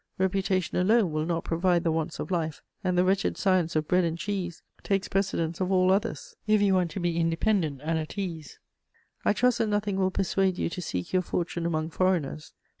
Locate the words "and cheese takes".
4.03-5.07